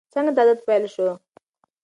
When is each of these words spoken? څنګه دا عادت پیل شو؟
څنګه 0.13 0.31
دا 0.35 0.41
عادت 0.43 0.59
پیل 0.67 0.83
شو؟ 0.93 1.07